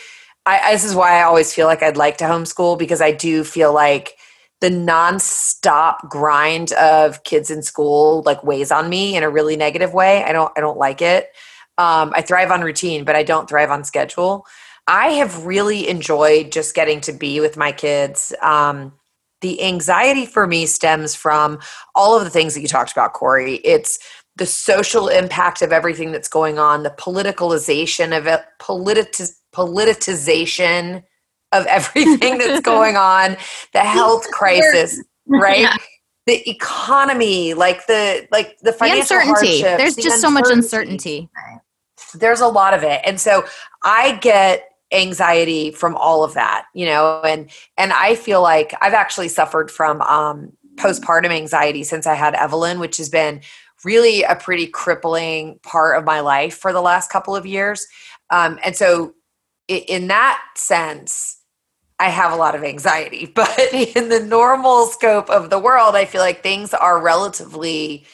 [0.46, 3.44] I, this is why I always feel like I'd like to homeschool because I do
[3.44, 4.16] feel like
[4.62, 9.94] the nonstop grind of kids in school like weighs on me in a really negative
[9.94, 10.24] way.
[10.24, 11.30] I don't I don't like it.
[11.78, 14.46] Um, I thrive on routine, but I don't thrive on schedule.
[14.88, 18.34] I have really enjoyed just getting to be with my kids.
[18.42, 18.94] Um,
[19.42, 21.60] the anxiety for me stems from
[21.96, 23.56] all of the things that you talked about, Corey.
[23.64, 24.00] It's
[24.36, 31.04] the social impact of everything that's going on, the politicalization of it, politiz- politicization
[31.52, 33.38] of everything that's going on,
[33.74, 35.60] the health crisis, right?
[35.62, 35.78] Yeah.
[36.28, 39.62] The economy, like the like the The financial uncertainty.
[39.62, 41.30] hardships, There's the just so much uncertainty.
[42.14, 43.46] there's a lot of it and so
[43.84, 48.94] i get anxiety from all of that you know and and i feel like i've
[48.94, 53.40] actually suffered from um postpartum anxiety since i had evelyn which has been
[53.84, 57.88] really a pretty crippling part of my life for the last couple of years.
[58.30, 59.14] Um and so
[59.68, 61.38] in that sense
[62.02, 66.06] I have a lot of anxiety, but in the normal scope of the world, I
[66.06, 68.06] feel like things are relatively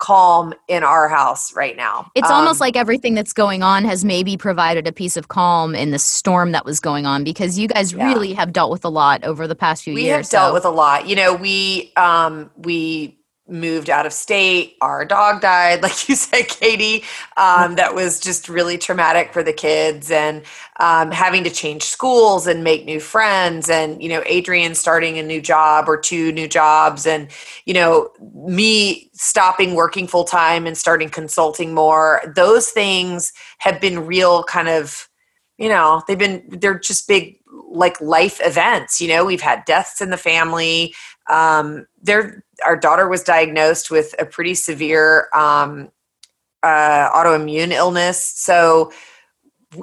[0.00, 2.10] calm in our house right now.
[2.16, 5.74] It's Um, almost like everything that's going on has maybe provided a piece of calm
[5.74, 8.06] in the storm that was going on because you guys Yeah.
[8.08, 10.08] really have dealt with a lot over the past few we years.
[10.08, 11.06] We have dealt so- with a lot.
[11.06, 13.16] You know, we um we
[13.50, 14.76] moved out of state.
[14.80, 17.04] Our dog died, like you said, Katie.
[17.36, 20.42] Um, that was just really traumatic for the kids, and
[20.78, 25.22] um, having to change schools and make new friends, and you know, Adrian starting a
[25.22, 27.28] new job or two new jobs, and
[27.64, 32.22] you know, me stopping working full time and starting consulting more.
[32.34, 35.10] Those things have been real kind of
[35.60, 37.38] you know they've been they're just big
[37.70, 40.92] like life events you know we've had deaths in the family
[41.28, 45.90] um there our daughter was diagnosed with a pretty severe um
[46.62, 48.22] uh autoimmune illness.
[48.24, 48.92] So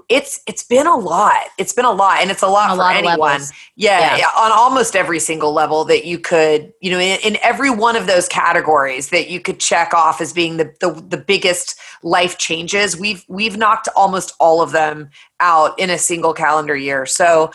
[0.10, 1.48] it's it's been a lot.
[1.58, 3.40] It's been a lot and it's a lot a for lot anyone.
[3.78, 4.28] yeah, Yeah.
[4.38, 8.06] on almost every single level that you could you know in, in every one of
[8.06, 12.98] those categories that you could check off as being the, the the biggest life changes.
[12.98, 15.10] We've we've knocked almost all of them
[15.40, 17.06] out in a single calendar year.
[17.06, 17.52] So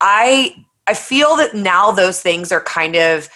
[0.00, 0.56] i
[0.88, 3.28] i feel that now those things are kind of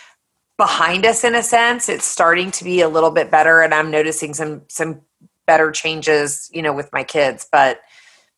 [0.57, 3.90] behind us in a sense it's starting to be a little bit better and i'm
[3.90, 5.01] noticing some some
[5.47, 7.47] better changes you know with my kids.
[7.51, 7.81] But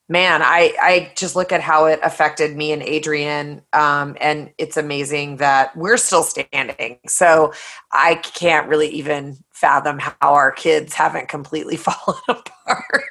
[0.08, 4.76] man i i just look at how it affected me and adrian um, and it's
[4.76, 6.98] amazing that we're still standing.
[7.06, 7.52] So
[7.92, 13.04] i can't really even fathom how our kids haven't completely fallen apart.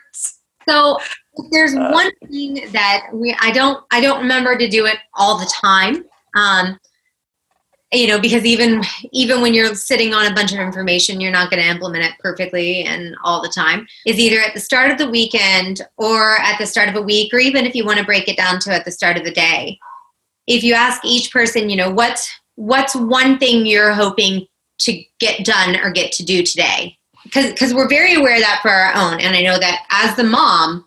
[0.67, 0.97] So
[1.51, 5.51] there's one thing that we I don't I don't remember to do it all the
[5.61, 6.05] time.
[6.35, 6.79] Um,
[7.95, 11.49] you know, because even even when you're sitting on a bunch of information, you're not
[11.49, 13.87] going to implement it perfectly and all the time.
[14.05, 17.33] Is either at the start of the weekend or at the start of a week,
[17.33, 19.31] or even if you want to break it down to at the start of the
[19.31, 19.79] day.
[20.47, 24.47] If you ask each person, you know, what's what's one thing you're hoping
[24.79, 26.97] to get done or get to do today?
[27.23, 30.15] Because because we're very aware of that for our own, and I know that as
[30.15, 30.85] the mom,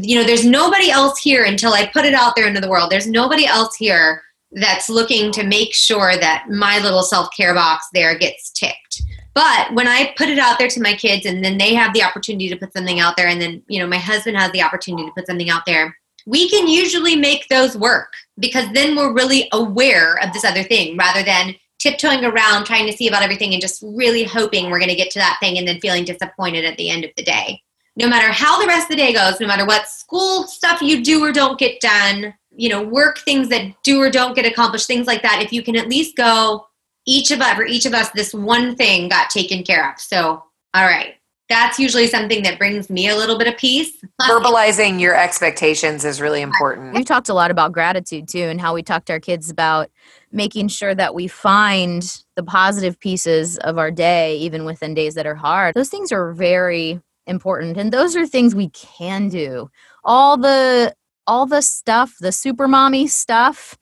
[0.00, 2.90] you know, there's nobody else here until I put it out there into the world.
[2.90, 4.22] There's nobody else here
[4.52, 9.02] that's looking to make sure that my little self care box there gets ticked.
[9.34, 12.02] But when I put it out there to my kids and then they have the
[12.02, 15.06] opportunity to put something out there, and then, you know, my husband has the opportunity
[15.06, 15.96] to put something out there,
[16.26, 20.96] we can usually make those work because then we're really aware of this other thing
[20.96, 24.88] rather than tiptoeing around trying to see about everything and just really hoping we're going
[24.88, 27.60] to get to that thing and then feeling disappointed at the end of the day.
[27.96, 31.04] No matter how the rest of the day goes, no matter what school stuff you
[31.04, 34.86] do or don't get done, you know, work things that do or don't get accomplished,
[34.86, 36.66] things like that, if you can at least go,
[37.06, 40.00] each of us, for each of us, this one thing got taken care of.
[40.00, 40.42] So,
[40.74, 41.16] all right,
[41.48, 43.92] that's usually something that brings me a little bit of peace.
[44.22, 46.94] Verbalizing your expectations is really important.
[46.94, 49.90] We talked a lot about gratitude too, and how we talked to our kids about
[50.30, 55.26] making sure that we find the positive pieces of our day, even within days that
[55.26, 55.74] are hard.
[55.74, 59.68] Those things are very important, and those are things we can do.
[60.04, 60.94] All the
[61.26, 63.76] all the stuff, the super mommy stuff,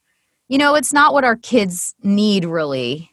[0.49, 3.11] you know, it's not what our kids need really.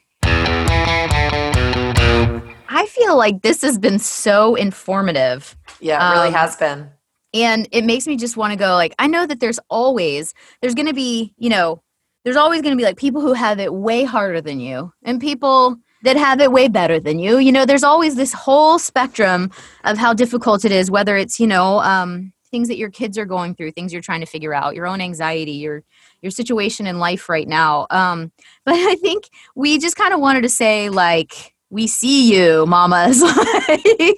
[2.70, 5.56] I feel like this has been so informative.
[5.80, 6.90] Yeah, it really Um, has been.
[7.34, 10.74] and it makes me just want to go like i know that there's always there's
[10.74, 11.82] going to be you know
[12.24, 15.20] there's always going to be like people who have it way harder than you and
[15.20, 17.38] people that have it way better than you.
[17.38, 19.52] You know there's always this whole spectrum
[19.84, 23.26] of how difficult it is whether it's you know um, things that your kids are
[23.26, 25.84] going through things you're trying to figure out your own anxiety your
[26.22, 27.88] your situation in life right now.
[27.90, 28.32] Um,
[28.66, 33.22] but i think we just kind of wanted to say like we see you mamas
[33.22, 33.36] like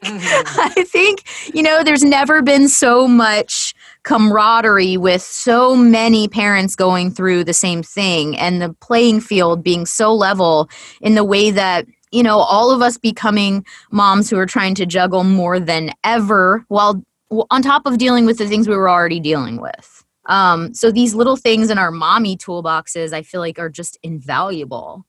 [0.04, 1.24] I think,
[1.54, 3.74] you know, there's never been so much
[4.04, 9.86] camaraderie with so many parents going through the same thing and the playing field being
[9.86, 10.70] so level
[11.02, 14.86] in the way that, you know, all of us becoming moms who are trying to
[14.86, 17.04] juggle more than ever while
[17.52, 20.04] on top of dealing with the things we were already dealing with.
[20.26, 25.06] Um, so these little things in our mommy toolboxes, I feel like are just invaluable.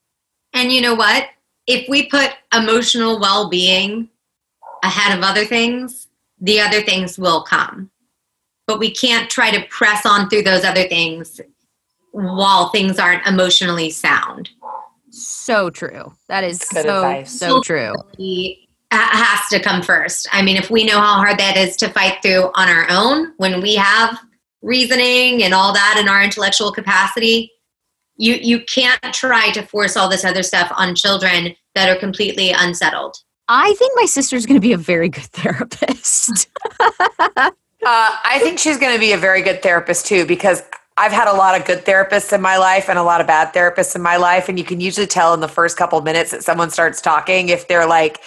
[0.53, 1.29] And you know what?
[1.71, 4.09] If we put emotional well being
[4.83, 6.09] ahead of other things,
[6.41, 7.93] the other things will come.
[8.67, 11.41] But we can't try to press on through those other things
[12.11, 14.51] while things aren't emotionally sound.
[15.11, 16.13] So true.
[16.27, 17.39] That is Good so advice.
[17.39, 17.95] so true.
[18.17, 20.29] He has to come first.
[20.33, 23.33] I mean, if we know how hard that is to fight through on our own,
[23.37, 24.19] when we have
[24.61, 27.53] reasoning and all that in our intellectual capacity,
[28.17, 32.51] you you can't try to force all this other stuff on children that are completely
[32.51, 33.17] unsettled.
[33.49, 36.49] I think my sister's going to be a very good therapist.
[37.83, 40.63] Uh, I think she's going to be a very good therapist too because
[40.99, 43.55] I've had a lot of good therapists in my life and a lot of bad
[43.55, 44.51] therapists in my life.
[44.51, 47.49] And you can usually tell in the first couple of minutes that someone starts talking
[47.49, 48.21] if they're like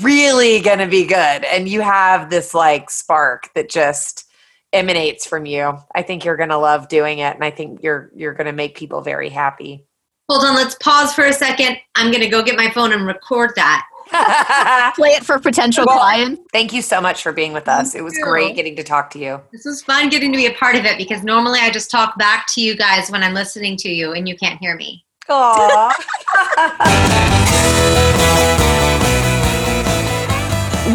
[0.00, 1.16] really going to be good.
[1.44, 4.30] And you have this like spark that just
[4.72, 5.78] emanates from you.
[5.96, 7.34] I think you're going to love doing it.
[7.34, 9.84] And I think you're, you're going to make people very happy.
[10.28, 11.76] Hold on, let's pause for a second.
[11.96, 13.86] I'm going to go get my phone and record that.
[14.96, 16.42] Play it for potential Well, clients.
[16.52, 17.94] Thank you so much for being with us.
[17.94, 18.24] It was you.
[18.24, 19.40] great getting to talk to you.
[19.52, 22.16] This was fun getting to be a part of it because normally I just talk
[22.18, 25.04] back to you guys when I'm listening to you and you can't hear me.
[25.28, 25.92] Aww.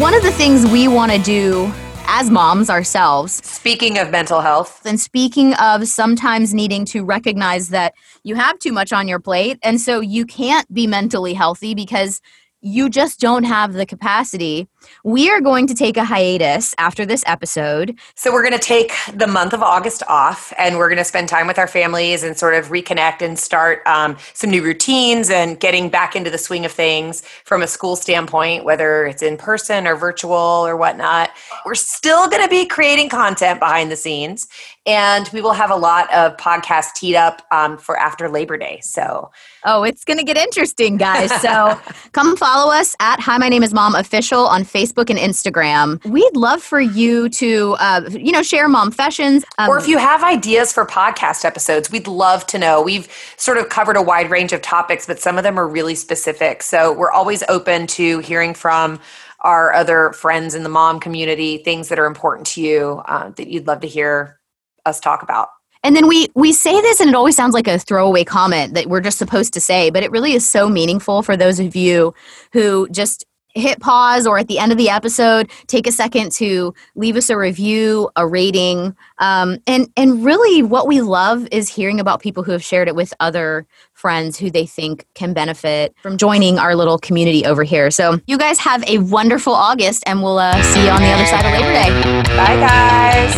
[0.00, 1.72] One of the things we want to do
[2.10, 7.94] as moms ourselves, Speaking of mental health, and speaking of sometimes needing to recognize that
[8.24, 12.22] you have too much on your plate, and so you can't be mentally healthy because
[12.62, 14.66] you just don't have the capacity.
[15.04, 17.98] We are going to take a hiatus after this episode.
[18.14, 21.28] So we're going to take the month of August off, and we're going to spend
[21.28, 25.58] time with our families and sort of reconnect and start um, some new routines and
[25.60, 29.86] getting back into the swing of things from a school standpoint, whether it's in person
[29.86, 31.30] or virtual or whatnot.
[31.64, 34.48] We're still going to be creating content behind the scenes,
[34.86, 38.80] and we will have a lot of podcasts teed up um, for after Labor Day.
[38.82, 39.30] So
[39.64, 41.30] Oh, it's going to get interesting, guys.
[41.42, 41.78] So
[42.12, 44.77] come follow us at Hi, My Name is Mom Official on Facebook
[45.10, 46.04] and Instagram.
[46.04, 49.44] We'd love for you to, uh, you know, share mom fashions.
[49.58, 52.82] Um, or if you have ideas for podcast episodes, we'd love to know.
[52.82, 55.94] We've sort of covered a wide range of topics, but some of them are really
[55.94, 56.62] specific.
[56.62, 59.00] So we're always open to hearing from
[59.40, 63.48] our other friends in the mom community things that are important to you uh, that
[63.48, 64.40] you'd love to hear
[64.84, 65.48] us talk about.
[65.84, 68.86] And then we we say this and it always sounds like a throwaway comment that
[68.86, 72.14] we're just supposed to say, but it really is so meaningful for those of you
[72.52, 73.24] who just
[73.54, 77.28] hit pause or at the end of the episode take a second to leave us
[77.30, 82.42] a review a rating um, and and really what we love is hearing about people
[82.42, 86.74] who have shared it with other friends who they think can benefit from joining our
[86.76, 90.84] little community over here so you guys have a wonderful august and we'll uh, see
[90.84, 93.34] you on the other side of labor day Bye, guys.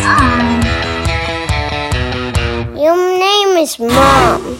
[2.79, 4.59] Your name is Mom.